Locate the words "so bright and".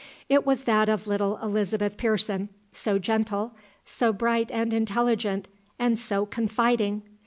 3.85-4.73